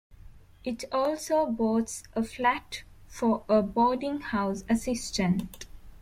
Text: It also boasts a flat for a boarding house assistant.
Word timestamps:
It 0.63 0.83
also 0.91 1.45
boasts 1.45 2.01
a 2.15 2.23
flat 2.23 2.81
for 3.07 3.43
a 3.47 3.61
boarding 3.61 4.19
house 4.21 4.63
assistant. 4.67 5.67